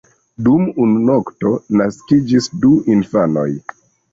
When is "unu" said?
0.85-1.01